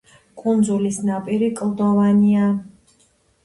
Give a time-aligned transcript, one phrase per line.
[0.45, 2.51] კუნძულის ნაპირი კლდოვანია.